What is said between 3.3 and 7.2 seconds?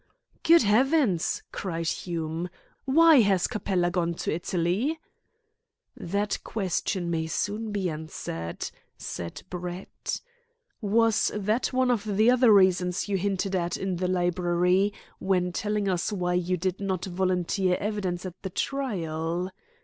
Capella gone to Italy?" "That question